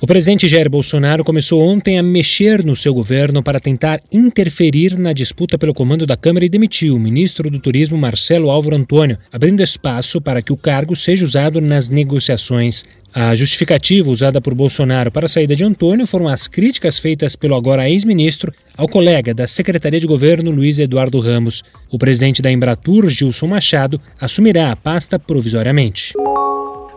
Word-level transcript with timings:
O 0.00 0.06
presidente 0.06 0.48
Jair 0.48 0.68
Bolsonaro 0.68 1.24
começou 1.24 1.62
ontem 1.62 1.98
a 1.98 2.02
mexer 2.02 2.64
no 2.64 2.76
seu 2.76 2.92
governo 2.92 3.42
para 3.42 3.60
tentar 3.60 4.00
interferir 4.12 4.98
na 4.98 5.12
disputa 5.12 5.56
pelo 5.56 5.72
comando 5.72 6.04
da 6.04 6.16
Câmara 6.16 6.44
e 6.44 6.48
demitiu 6.48 6.96
o 6.96 7.00
ministro 7.00 7.48
do 7.48 7.58
Turismo 7.58 7.96
Marcelo 7.96 8.50
Álvaro 8.50 8.76
Antônio, 8.76 9.16
abrindo 9.32 9.62
espaço 9.62 10.20
para 10.20 10.42
que 10.42 10.52
o 10.52 10.56
cargo 10.56 10.94
seja 10.94 11.24
usado 11.24 11.60
nas 11.60 11.88
negociações. 11.88 12.84
A 13.14 13.34
justificativa 13.36 14.10
usada 14.10 14.40
por 14.40 14.54
Bolsonaro 14.54 15.12
para 15.12 15.26
a 15.26 15.28
saída 15.28 15.54
de 15.54 15.64
Antônio 15.64 16.06
foram 16.06 16.26
as 16.26 16.48
críticas 16.48 16.98
feitas 16.98 17.36
pelo 17.36 17.54
agora 17.54 17.88
ex-ministro 17.88 18.52
ao 18.76 18.88
colega 18.88 19.32
da 19.32 19.46
Secretaria 19.46 20.00
de 20.00 20.06
Governo 20.06 20.50
Luiz 20.50 20.80
Eduardo 20.80 21.20
Ramos. 21.20 21.62
O 21.88 21.96
presidente 21.96 22.42
da 22.42 22.50
Embratur, 22.50 23.08
Gilson 23.08 23.46
Machado, 23.46 24.00
assumirá 24.20 24.72
a 24.72 24.76
pasta 24.76 25.18
provisoriamente. 25.18 26.12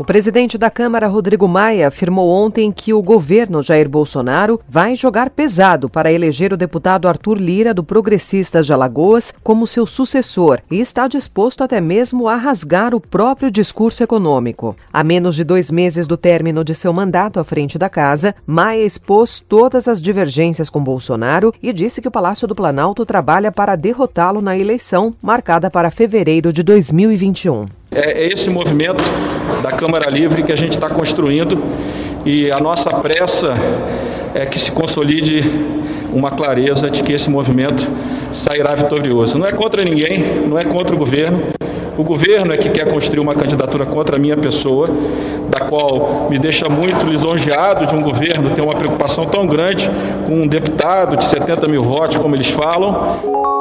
O 0.00 0.04
presidente 0.04 0.56
da 0.56 0.70
Câmara, 0.70 1.06
Rodrigo 1.08 1.46
Maia, 1.46 1.88
afirmou 1.88 2.30
ontem 2.30 2.72
que 2.72 2.90
o 2.90 3.02
governo 3.02 3.60
Jair 3.60 3.86
Bolsonaro 3.86 4.58
vai 4.66 4.96
jogar 4.96 5.28
pesado 5.28 5.90
para 5.90 6.10
eleger 6.10 6.54
o 6.54 6.56
deputado 6.56 7.06
Arthur 7.06 7.36
Lira, 7.36 7.74
do 7.74 7.84
Progressistas 7.84 8.64
de 8.64 8.72
Alagoas, 8.72 9.30
como 9.42 9.66
seu 9.66 9.86
sucessor 9.86 10.60
e 10.70 10.80
está 10.80 11.06
disposto 11.06 11.62
até 11.62 11.82
mesmo 11.82 12.28
a 12.28 12.36
rasgar 12.36 12.94
o 12.94 13.00
próprio 13.00 13.50
discurso 13.50 14.02
econômico. 14.02 14.74
A 14.90 15.04
menos 15.04 15.36
de 15.36 15.44
dois 15.44 15.70
meses 15.70 16.06
do 16.06 16.16
término 16.16 16.64
de 16.64 16.74
seu 16.74 16.94
mandato 16.94 17.38
à 17.38 17.44
frente 17.44 17.76
da 17.76 17.90
casa, 17.90 18.34
Maia 18.46 18.82
expôs 18.82 19.38
todas 19.38 19.86
as 19.86 20.00
divergências 20.00 20.70
com 20.70 20.82
Bolsonaro 20.82 21.52
e 21.62 21.74
disse 21.74 22.00
que 22.00 22.08
o 22.08 22.10
Palácio 22.10 22.48
do 22.48 22.54
Planalto 22.54 23.04
trabalha 23.04 23.52
para 23.52 23.76
derrotá-lo 23.76 24.40
na 24.40 24.56
eleição 24.56 25.14
marcada 25.20 25.70
para 25.70 25.90
fevereiro 25.90 26.54
de 26.54 26.62
2021. 26.62 27.79
É, 27.92 28.22
é 28.22 28.32
esse 28.32 28.48
movimento 28.48 29.02
da 29.64 29.72
Câmara 29.72 30.08
Livre 30.12 30.44
que 30.44 30.52
a 30.52 30.56
gente 30.56 30.74
está 30.74 30.88
construindo 30.88 31.60
e 32.24 32.48
a 32.52 32.60
nossa 32.60 32.88
pressa 32.88 33.52
é 34.32 34.46
que 34.46 34.60
se 34.60 34.70
consolide 34.70 35.42
uma 36.12 36.30
clareza 36.30 36.88
de 36.88 37.02
que 37.02 37.12
esse 37.12 37.28
movimento 37.28 37.84
sairá 38.32 38.76
vitorioso. 38.76 39.36
Não 39.36 39.44
é 39.44 39.50
contra 39.50 39.82
ninguém, 39.82 40.46
não 40.46 40.56
é 40.56 40.62
contra 40.62 40.94
o 40.94 40.98
governo. 40.98 41.42
O 41.98 42.04
governo 42.04 42.52
é 42.52 42.56
que 42.56 42.70
quer 42.70 42.88
construir 42.88 43.18
uma 43.18 43.34
candidatura 43.34 43.84
contra 43.84 44.14
a 44.14 44.18
minha 44.20 44.36
pessoa, 44.36 44.88
da 45.48 45.58
qual 45.58 46.28
me 46.30 46.38
deixa 46.38 46.68
muito 46.68 47.04
lisonjeado 47.04 47.86
de 47.86 47.94
um 47.96 48.02
governo 48.02 48.50
ter 48.50 48.60
uma 48.60 48.76
preocupação 48.76 49.26
tão 49.26 49.48
grande 49.48 49.90
com 50.26 50.42
um 50.42 50.46
deputado 50.46 51.16
de 51.16 51.24
70 51.24 51.66
mil 51.66 51.82
votos, 51.82 52.16
como 52.18 52.36
eles 52.36 52.48
falam. 52.48 53.59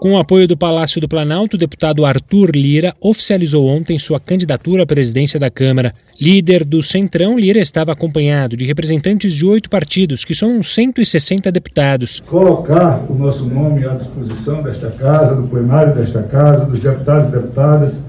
Com 0.00 0.14
o 0.14 0.18
apoio 0.18 0.48
do 0.48 0.56
Palácio 0.56 0.98
do 0.98 1.06
Planalto, 1.06 1.56
o 1.56 1.58
deputado 1.58 2.06
Arthur 2.06 2.52
Lira 2.54 2.94
oficializou 3.02 3.66
ontem 3.66 3.98
sua 3.98 4.18
candidatura 4.18 4.84
à 4.84 4.86
presidência 4.86 5.38
da 5.38 5.50
Câmara. 5.50 5.92
Líder 6.18 6.64
do 6.64 6.80
Centrão, 6.80 7.38
Lira 7.38 7.58
estava 7.58 7.92
acompanhado 7.92 8.56
de 8.56 8.64
representantes 8.64 9.34
de 9.34 9.44
oito 9.44 9.68
partidos, 9.68 10.24
que 10.24 10.34
são 10.34 10.62
160 10.62 11.52
deputados. 11.52 12.20
Colocar 12.20 13.04
o 13.10 13.14
nosso 13.14 13.44
nome 13.44 13.86
à 13.86 13.92
disposição 13.92 14.62
desta 14.62 14.88
casa, 14.90 15.36
do 15.36 15.46
plenário 15.46 15.94
desta 15.94 16.22
casa, 16.22 16.64
dos 16.64 16.80
deputados 16.80 17.28
e 17.28 17.32
deputadas, 17.32 18.00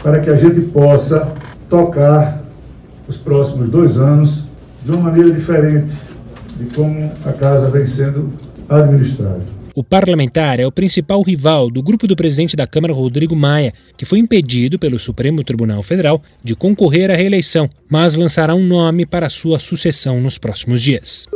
para 0.00 0.20
que 0.20 0.30
a 0.30 0.36
gente 0.36 0.60
possa 0.68 1.34
tocar 1.68 2.44
os 3.08 3.16
próximos 3.16 3.68
dois 3.68 3.98
anos 3.98 4.44
de 4.84 4.92
uma 4.92 5.10
maneira 5.10 5.32
diferente 5.32 5.92
de 6.56 6.72
como 6.72 7.10
a 7.26 7.32
casa 7.32 7.68
vem 7.70 7.86
sendo 7.86 8.32
administrada. 8.68 9.59
O 9.80 9.82
parlamentar 9.82 10.60
é 10.60 10.66
o 10.66 10.70
principal 10.70 11.22
rival 11.22 11.70
do 11.70 11.82
grupo 11.82 12.06
do 12.06 12.14
presidente 12.14 12.54
da 12.54 12.66
Câmara, 12.66 12.92
Rodrigo 12.92 13.34
Maia, 13.34 13.72
que 13.96 14.04
foi 14.04 14.18
impedido 14.18 14.78
pelo 14.78 14.98
Supremo 14.98 15.42
Tribunal 15.42 15.82
Federal 15.82 16.22
de 16.44 16.54
concorrer 16.54 17.10
à 17.10 17.14
reeleição, 17.14 17.66
mas 17.88 18.14
lançará 18.14 18.54
um 18.54 18.62
nome 18.62 19.06
para 19.06 19.30
sua 19.30 19.58
sucessão 19.58 20.20
nos 20.20 20.36
próximos 20.36 20.82
dias. 20.82 21.26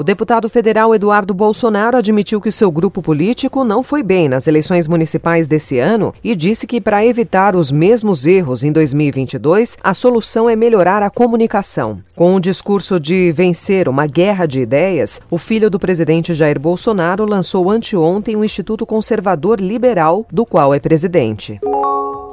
O 0.00 0.02
deputado 0.02 0.48
federal 0.48 0.94
Eduardo 0.94 1.34
Bolsonaro 1.34 1.94
admitiu 1.94 2.40
que 2.40 2.48
o 2.48 2.52
seu 2.52 2.70
grupo 2.70 3.02
político 3.02 3.62
não 3.64 3.82
foi 3.82 4.02
bem 4.02 4.30
nas 4.30 4.46
eleições 4.46 4.88
municipais 4.88 5.46
desse 5.46 5.78
ano 5.78 6.14
e 6.24 6.34
disse 6.34 6.66
que, 6.66 6.80
para 6.80 7.04
evitar 7.04 7.54
os 7.54 7.70
mesmos 7.70 8.24
erros 8.24 8.64
em 8.64 8.72
2022, 8.72 9.76
a 9.84 9.92
solução 9.92 10.48
é 10.48 10.56
melhorar 10.56 11.02
a 11.02 11.10
comunicação. 11.10 12.02
Com 12.16 12.34
o 12.34 12.40
discurso 12.40 12.98
de 12.98 13.30
vencer 13.32 13.90
uma 13.90 14.06
guerra 14.06 14.46
de 14.46 14.60
ideias, 14.60 15.20
o 15.30 15.36
filho 15.36 15.68
do 15.68 15.78
presidente 15.78 16.32
Jair 16.32 16.58
Bolsonaro 16.58 17.26
lançou 17.26 17.68
anteontem 17.70 18.36
o 18.36 18.42
Instituto 18.42 18.86
Conservador 18.86 19.60
Liberal, 19.60 20.26
do 20.32 20.46
qual 20.46 20.72
é 20.72 20.80
presidente. 20.80 21.60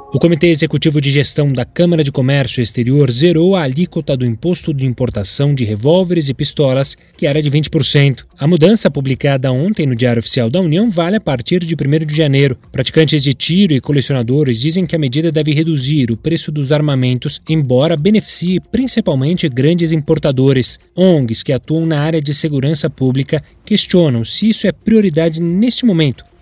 O 0.09 0.19
Comitê 0.19 0.47
Executivo 0.47 1.01
de 1.01 1.11
Gestão 1.11 1.51
da 1.51 1.65
Câmara 1.65 2.01
de 2.01 2.13
Comércio 2.13 2.61
Exterior 2.63 3.11
zerou 3.11 3.57
a 3.57 3.63
alíquota 3.63 4.15
do 4.15 4.25
imposto 4.25 4.73
de 4.73 4.85
importação 4.85 5.53
de 5.53 5.65
revólveres 5.65 6.29
e 6.29 6.33
pistolas, 6.33 6.95
que 7.17 7.27
era 7.27 7.41
de 7.41 7.51
20%. 7.51 8.23
A 8.39 8.47
mudança, 8.47 8.89
publicada 8.89 9.51
ontem 9.51 9.85
no 9.85 9.97
Diário 9.97 10.21
Oficial 10.21 10.49
da 10.49 10.61
União, 10.61 10.89
vale 10.89 11.17
a 11.17 11.21
partir 11.21 11.59
de 11.59 11.75
1 11.75 12.05
de 12.05 12.15
janeiro. 12.15 12.57
Praticantes 12.71 13.21
de 13.21 13.33
tiro 13.33 13.73
e 13.73 13.81
colecionadores 13.81 14.61
dizem 14.61 14.85
que 14.85 14.95
a 14.95 14.99
medida 14.99 15.29
deve 15.29 15.51
reduzir 15.51 16.09
o 16.09 16.15
preço 16.15 16.53
dos 16.53 16.71
armamentos, 16.71 17.41
embora 17.47 17.97
beneficie 17.97 18.61
principalmente 18.61 19.49
grandes 19.49 19.91
importadores. 19.91 20.79
ONGs 20.95 21.43
que 21.43 21.51
atuam 21.51 21.85
na 21.85 21.99
área 21.99 22.21
de 22.21 22.33
segurança 22.33 22.89
pública 22.89 23.43
questionam 23.65 24.23
se 24.23 24.47
isso 24.47 24.67
é 24.67 24.71
prioridade 24.71 25.41
neste 25.41 25.85
momento 25.85 26.23